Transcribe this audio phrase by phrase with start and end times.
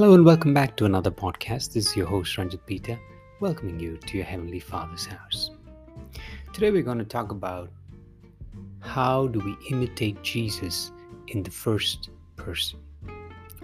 [0.00, 1.74] Hello and welcome back to another podcast.
[1.74, 2.98] This is your host Ranjit Peter,
[3.40, 5.50] welcoming you to your Heavenly Father's house.
[6.54, 7.70] Today we're going to talk about
[8.78, 10.90] how do we imitate Jesus
[11.28, 12.78] in the first person.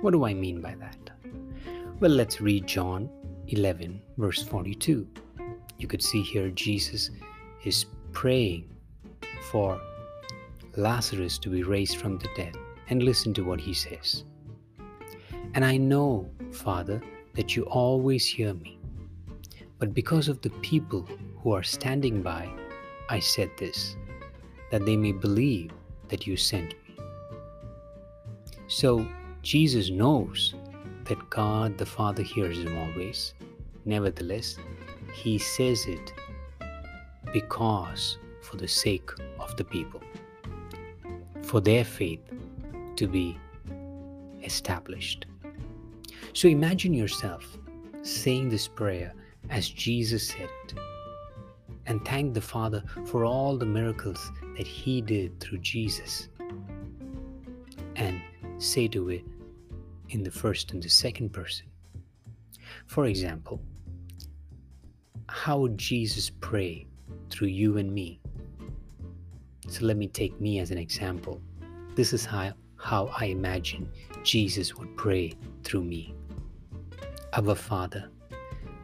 [0.03, 1.11] What do I mean by that?
[2.01, 3.09] Well, let's read John
[3.49, 5.09] 11, verse 42.
[5.79, 7.13] You could see here Jesus
[7.65, 8.69] is praying
[9.51, 9.81] for
[10.77, 12.55] Lazarus to be raised from the dead.
[12.91, 14.25] And listen to what he says.
[15.57, 17.01] And I know, Father,
[17.33, 18.79] that you always hear me.
[19.79, 22.47] But because of the people who are standing by,
[23.09, 23.97] I said this,
[24.71, 25.71] that they may believe
[26.09, 26.99] that you sent me.
[28.69, 29.09] So
[29.41, 30.55] Jesus knows
[31.05, 33.33] that God the Father hears him always.
[33.87, 34.59] Nevertheless,
[35.15, 36.13] he says it
[37.33, 39.09] because for the sake
[39.41, 40.03] of the people,
[41.41, 42.21] for their faith
[42.97, 43.39] to be
[44.43, 45.25] established.
[46.37, 47.57] So imagine yourself
[48.03, 49.15] saying this prayer
[49.49, 50.75] as Jesus said it
[51.87, 56.29] and thank the Father for all the miracles that He did through Jesus.
[57.97, 58.21] And
[58.59, 59.25] say to it
[60.11, 61.65] in the first and the second person.
[62.85, 63.63] For example,
[65.31, 66.87] how would Jesus pray
[67.31, 68.21] through you and me?
[69.69, 71.41] So let me take me as an example.
[71.95, 73.89] This is how, how I imagine
[74.23, 75.33] Jesus would pray
[75.65, 76.15] through me.
[77.37, 78.09] Father,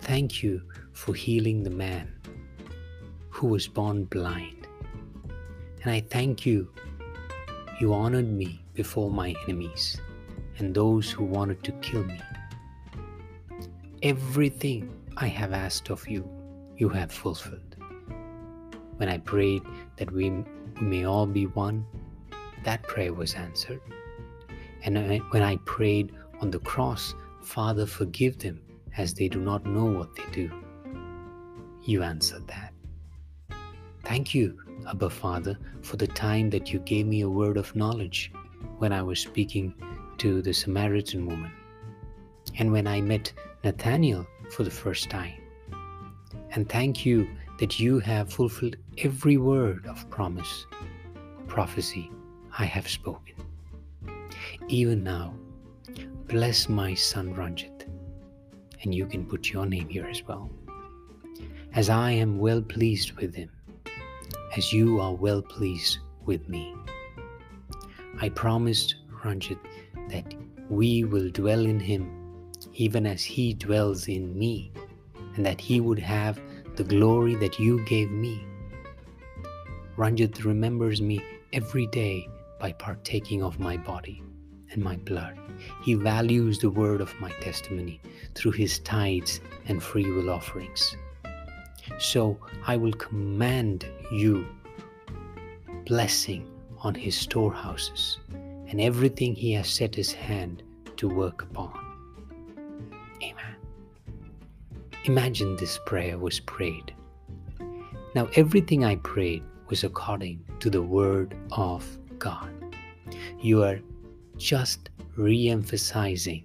[0.02, 0.60] thank you
[0.92, 2.12] for healing the man
[3.30, 4.66] who was born blind.
[5.82, 6.68] And I thank you,
[7.80, 9.98] you honored me before my enemies
[10.58, 12.20] and those who wanted to kill me.
[14.02, 16.28] Everything I have asked of you,
[16.76, 17.76] you have fulfilled.
[18.98, 19.62] When I prayed
[19.96, 20.44] that we
[20.78, 21.86] may all be one,
[22.64, 23.80] that prayer was answered.
[24.84, 28.60] And when I prayed on the cross Father, forgive them
[28.96, 30.50] as they do not know what they do.
[31.82, 32.72] You answered that.
[34.04, 34.58] Thank you,
[34.88, 38.32] Abba Father, for the time that you gave me a word of knowledge
[38.78, 39.74] when I was speaking
[40.18, 41.52] to the Samaritan woman,
[42.58, 43.32] and when I met
[43.64, 45.40] Nathaniel for the first time.
[46.50, 50.66] And thank you that you have fulfilled every word of promise,
[51.46, 52.10] prophecy
[52.58, 53.34] I have spoken.
[54.68, 55.34] Even now,
[56.32, 57.84] Bless my son Ranjit.
[58.82, 60.50] And you can put your name here as well.
[61.74, 63.50] As I am well pleased with him,
[64.56, 66.74] as you are well pleased with me.
[68.18, 69.58] I promised Ranjit
[70.08, 70.34] that
[70.70, 72.10] we will dwell in him
[72.72, 74.72] even as he dwells in me,
[75.36, 76.40] and that he would have
[76.76, 78.42] the glory that you gave me.
[79.98, 81.22] Ranjit remembers me
[81.52, 82.26] every day
[82.58, 84.22] by partaking of my body
[84.72, 85.38] and my blood.
[85.82, 88.00] He values the word of my testimony
[88.34, 90.96] through his tithes and free will offerings.
[91.98, 94.46] So I will command you
[95.86, 98.18] blessing on his storehouses
[98.68, 100.62] and everything he has set his hand
[100.96, 101.78] to work upon.
[103.22, 103.56] Amen.
[105.04, 106.94] Imagine this prayer was prayed.
[108.14, 111.86] Now, everything I prayed was according to the word of
[112.18, 112.50] God.
[113.40, 113.80] You are
[114.36, 116.44] just re emphasizing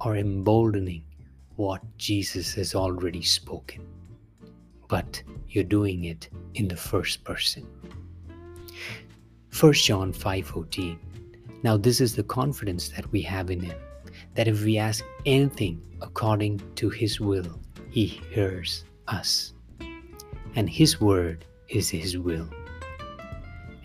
[0.00, 1.04] or emboldening
[1.56, 3.86] what Jesus has already spoken,
[4.88, 7.66] but you're doing it in the first person.
[9.58, 10.98] 1 John 5:14
[11.62, 13.78] Now this is the confidence that we have in him
[14.34, 17.58] that if we ask anything according to his will
[17.90, 19.54] he hears us
[20.56, 22.48] and his word is his will.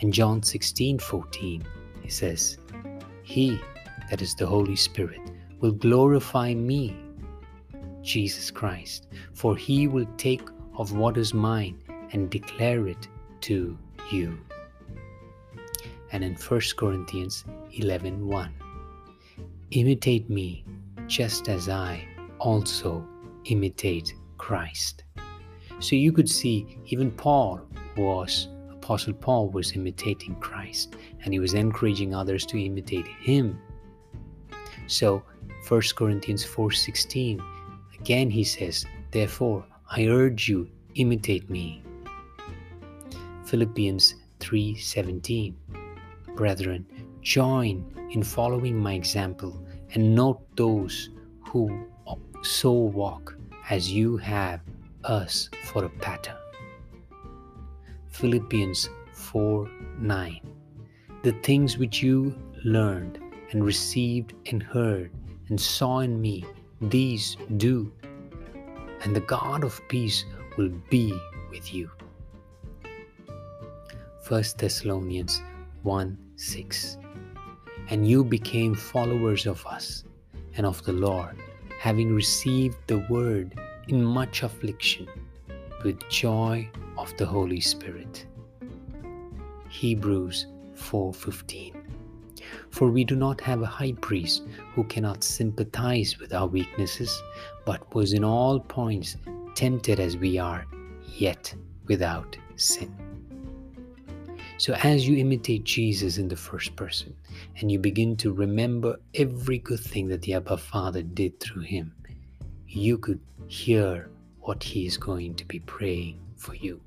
[0.01, 1.01] And John 16:14
[1.31, 1.80] he
[2.11, 2.57] says,
[3.23, 3.59] He,
[4.09, 5.21] that is the Holy Spirit,
[5.59, 6.95] will glorify me,
[8.01, 13.07] Jesus Christ, for he will take of what is mine and declare it
[13.41, 13.77] to
[14.11, 14.37] you.
[16.11, 18.53] And in 1 Corinthians 11 1,
[19.71, 20.65] imitate me
[21.07, 22.05] just as I
[22.39, 23.07] also
[23.45, 25.03] imitate Christ.
[25.79, 27.61] So you could see even Paul
[27.95, 28.47] was
[28.91, 33.57] Apostle Paul was imitating Christ and he was encouraging others to imitate him.
[34.87, 35.23] So
[35.69, 37.39] 1 Corinthians 4:16
[37.97, 41.81] again he says, "Therefore I urge you imitate me."
[43.45, 45.55] Philippians 3:17
[46.35, 46.85] Brethren,
[47.21, 49.53] join in following my example
[49.93, 51.11] and note those
[51.47, 51.87] who
[52.41, 53.37] so walk
[53.69, 54.59] as you have
[55.05, 56.40] us for a pattern.
[58.11, 60.41] Philippians 4 9.
[61.23, 62.35] The things which you
[62.65, 63.19] learned
[63.51, 65.11] and received and heard
[65.47, 66.45] and saw in me,
[66.81, 67.91] these do,
[69.01, 70.25] and the God of peace
[70.57, 71.13] will be
[71.49, 71.89] with you.
[74.27, 75.41] 1 Thessalonians
[75.83, 76.97] 1 6.
[77.89, 80.03] And you became followers of us
[80.57, 81.37] and of the Lord,
[81.79, 85.07] having received the word in much affliction
[85.83, 88.25] with joy of the Holy Spirit.
[89.69, 91.73] Hebrews 4:15
[92.69, 94.43] For we do not have a high priest
[94.73, 97.21] who cannot sympathize with our weaknesses
[97.65, 99.17] but was in all points
[99.55, 100.65] tempted as we are
[101.05, 101.53] yet
[101.87, 102.93] without sin.
[104.57, 107.15] So, as you imitate Jesus in the first person
[107.57, 111.93] and you begin to remember every good thing that the Abba Father did through him,
[112.67, 114.09] you could hear
[114.41, 116.81] what he is going to be praying for you.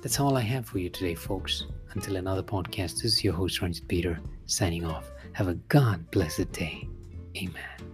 [0.00, 1.66] That's all I have for you today, folks.
[1.94, 5.10] Until another podcast, this is your host, Ranjit Peter, signing off.
[5.32, 6.88] Have a God blessed day.
[7.36, 7.87] Amen.